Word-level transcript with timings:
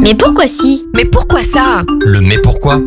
Mais 0.00 0.14
pourquoi 0.14 0.48
si? 0.48 0.84
Mais 0.94 1.04
pourquoi 1.04 1.42
ça? 1.42 1.84
Le 2.00 2.20
mais 2.20 2.38
pourquoi? 2.38 2.80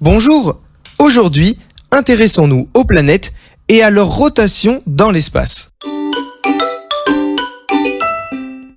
Bonjour 0.00 0.58
Aujourd'hui, 0.98 1.58
intéressons-nous 1.92 2.68
aux 2.74 2.84
planètes 2.84 3.32
et 3.68 3.82
à 3.82 3.90
leur 3.90 4.08
rotation 4.08 4.82
dans 4.86 5.10
l'espace. 5.10 5.70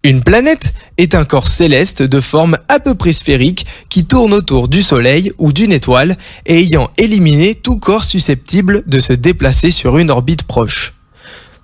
Une 0.04 0.23
planète 0.23 0.73
est 0.97 1.15
un 1.15 1.25
corps 1.25 1.47
céleste 1.47 2.01
de 2.01 2.21
forme 2.21 2.57
à 2.67 2.79
peu 2.79 2.96
près 2.96 3.12
sphérique 3.12 3.66
qui 3.89 4.05
tourne 4.05 4.34
autour 4.34 4.68
du 4.68 4.82
Soleil 4.82 5.32
ou 5.38 5.54
d'une 5.54 5.71
étoile 5.71 6.18
et 6.46 6.60
ayant 6.60 6.89
éliminé 6.98 7.55
tout 7.55 7.78
corps 7.78 8.04
susceptible 8.04 8.84
de 8.88 9.00
se 9.00 9.14
déplacer 9.14 9.71
sur 9.71 9.98
une 9.98 10.12
orbite 10.12 10.44
proche. 10.44 10.94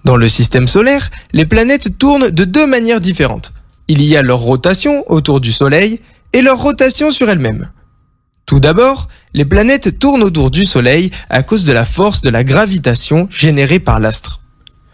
Dans 0.05 0.16
le 0.16 0.28
système 0.28 0.68
solaire, 0.68 1.09
les 1.34 1.46
planètes 1.46 1.98
tournent 1.98 2.30
de 2.30 2.44
deux 2.44 2.66
manières 2.66 3.02
différentes. 3.02 3.52
Il 3.89 4.04
y 4.04 4.17
a 4.17 4.21
leur 4.21 4.39
rotation 4.39 5.09
autour 5.09 5.39
du 5.39 5.51
Soleil 5.51 6.01
et 6.33 6.41
leur 6.41 6.61
rotation 6.61 7.09
sur 7.09 7.30
elles-mêmes. 7.30 7.71
Tout 8.45 8.59
d'abord, 8.59 9.07
les 9.34 9.45
planètes 9.45 9.99
tournent 9.99 10.23
autour 10.23 10.52
du 10.52 10.66
Soleil 10.66 11.12
à 11.29 11.43
cause 11.43 11.63
de 11.63 11.73
la 11.73 11.85
force 11.85 12.21
de 12.21 12.29
la 12.29 12.43
gravitation 12.43 13.27
générée 13.29 13.79
par 13.79 13.99
l'astre. 13.99 14.41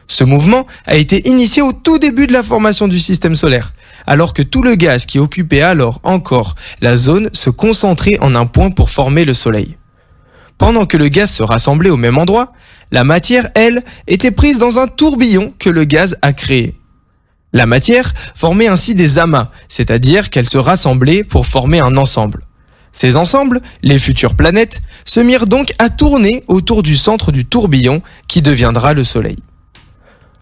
Ce 0.08 0.24
mouvement 0.24 0.68
a 0.86 0.96
été 0.96 1.28
initié 1.28 1.62
au 1.62 1.74
tout 1.74 1.98
début 1.98 2.28
de 2.28 2.34
la 2.34 2.44
formation 2.44 2.88
du 2.88 3.00
système 3.00 3.36
solaire, 3.36 3.74
alors 4.06 4.34
que 4.34 4.44
tout 4.44 4.62
le 4.62 4.76
gaz 4.76 5.06
qui 5.06 5.18
occupait 5.18 5.62
alors 5.62 6.00
encore 6.04 6.56
la 6.82 6.98
zone 6.98 7.30
se 7.34 7.50
concentrait 7.50 8.20
en 8.22 8.36
un 8.36 8.46
point 8.46 8.70
pour 8.70 8.92
former 8.92 9.26
le 9.26 9.34
Soleil. 9.34 9.78
Pendant 10.60 10.86
que 10.86 10.98
le 10.98 11.08
gaz 11.08 11.32
se 11.32 11.44
rassemblait 11.44 11.90
au 11.90 11.98
même 11.98 12.20
endroit, 12.20 12.54
la 12.92 13.04
matière, 13.04 13.50
elle, 13.56 13.84
était 14.06 14.30
prise 14.30 14.60
dans 14.60 14.78
un 14.78 14.88
tourbillon 14.88 15.52
que 15.58 15.72
le 15.72 15.84
gaz 15.84 16.16
a 16.22 16.32
créé. 16.32 16.78
La 17.54 17.68
matière 17.68 18.14
formait 18.34 18.68
ainsi 18.68 18.96
des 18.96 19.20
amas, 19.20 19.52
c'est-à-dire 19.70 20.32
qu'elle 20.32 20.50
se 20.50 20.58
rassemblait 20.58 21.24
pour 21.24 21.46
former 21.46 21.80
un 21.80 21.98
ensemble. 21.98 22.44
Ces 22.92 23.16
ensembles, 23.16 23.62
les 23.84 24.00
futures 24.00 24.36
planètes, 24.36 24.82
se 25.06 25.20
mirent 25.20 25.46
donc 25.46 25.74
à 25.78 25.90
tourner 25.90 26.44
autour 26.48 26.82
du 26.82 26.98
centre 26.98 27.32
du 27.32 27.46
tourbillon 27.46 28.02
qui 28.28 28.42
deviendra 28.42 28.94
le 28.94 29.04
Soleil. 29.04 29.38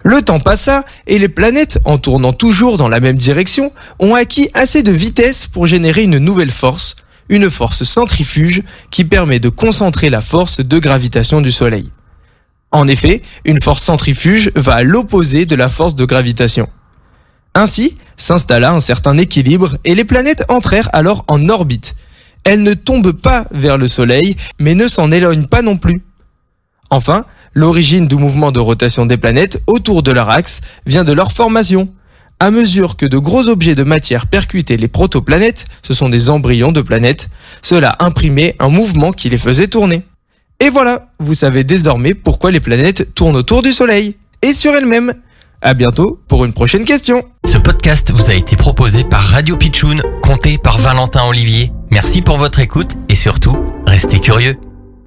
Le 0.03 0.21
temps 0.21 0.39
passa 0.39 0.85
et 1.05 1.19
les 1.19 1.29
planètes, 1.29 1.79
en 1.85 1.97
tournant 1.97 2.33
toujours 2.33 2.77
dans 2.77 2.89
la 2.89 2.99
même 2.99 3.17
direction, 3.17 3.71
ont 3.99 4.15
acquis 4.15 4.49
assez 4.53 4.81
de 4.81 4.91
vitesse 4.91 5.47
pour 5.47 5.67
générer 5.67 6.03
une 6.03 6.17
nouvelle 6.17 6.49
force, 6.49 6.95
une 7.29 7.49
force 7.49 7.83
centrifuge 7.83 8.63
qui 8.89 9.03
permet 9.03 9.39
de 9.39 9.49
concentrer 9.49 10.09
la 10.09 10.21
force 10.21 10.61
de 10.61 10.79
gravitation 10.79 11.41
du 11.41 11.51
Soleil. 11.51 11.89
En 12.71 12.87
effet, 12.87 13.21
une 13.43 13.61
force 13.61 13.83
centrifuge 13.83 14.51
va 14.55 14.75
à 14.75 14.83
l'opposé 14.83 15.45
de 15.45 15.55
la 15.55 15.69
force 15.69 15.95
de 15.95 16.05
gravitation. 16.05 16.69
Ainsi, 17.53 17.97
s'installa 18.17 18.71
un 18.71 18.79
certain 18.79 19.17
équilibre 19.17 19.77
et 19.83 19.95
les 19.95 20.05
planètes 20.05 20.45
entrèrent 20.47 20.89
alors 20.93 21.25
en 21.27 21.49
orbite. 21.49 21.95
Elles 22.43 22.63
ne 22.63 22.73
tombent 22.73 23.11
pas 23.11 23.45
vers 23.51 23.77
le 23.77 23.87
Soleil, 23.87 24.35
mais 24.59 24.73
ne 24.73 24.87
s'en 24.87 25.11
éloignent 25.11 25.47
pas 25.47 25.61
non 25.61 25.77
plus. 25.77 26.03
Enfin, 26.89 27.25
l'origine 27.53 28.07
du 28.07 28.15
mouvement 28.15 28.51
de 28.51 28.59
rotation 28.59 29.05
des 29.05 29.17
planètes 29.17 29.61
autour 29.67 30.03
de 30.03 30.11
leur 30.11 30.29
axe 30.29 30.61
vient 30.85 31.03
de 31.03 31.13
leur 31.13 31.31
formation. 31.31 31.89
À 32.39 32.49
mesure 32.49 32.97
que 32.97 33.05
de 33.05 33.19
gros 33.19 33.49
objets 33.49 33.75
de 33.75 33.83
matière 33.83 34.25
percutaient 34.25 34.77
les 34.77 34.87
protoplanètes, 34.87 35.65
ce 35.83 35.93
sont 35.93 36.09
des 36.09 36.31
embryons 36.31 36.71
de 36.71 36.81
planètes, 36.81 37.29
cela 37.61 37.95
imprimait 37.99 38.55
un 38.59 38.69
mouvement 38.69 39.11
qui 39.11 39.29
les 39.29 39.37
faisait 39.37 39.67
tourner. 39.67 40.03
Et 40.59 40.69
voilà, 40.69 41.09
vous 41.19 41.35
savez 41.35 41.63
désormais 41.63 42.13
pourquoi 42.15 42.49
les 42.49 42.59
planètes 42.59 43.13
tournent 43.13 43.35
autour 43.35 43.61
du 43.61 43.73
Soleil 43.73 44.15
et 44.41 44.53
sur 44.53 44.75
elles-mêmes. 44.75 45.13
À 45.63 45.75
bientôt 45.75 46.19
pour 46.27 46.43
une 46.43 46.53
prochaine 46.53 46.85
question. 46.85 47.23
Ce 47.45 47.59
podcast 47.59 48.11
vous 48.11 48.31
a 48.31 48.33
été 48.33 48.55
proposé 48.55 49.03
par 49.03 49.21
Radio 49.21 49.57
Pitchoun, 49.57 50.01
compté 50.23 50.57
par 50.57 50.79
Valentin 50.79 51.27
Olivier. 51.27 51.71
Merci 51.91 52.23
pour 52.23 52.37
votre 52.37 52.59
écoute 52.59 52.95
et 53.09 53.15
surtout, 53.15 53.59
restez 53.85 54.19
curieux. 54.19 54.55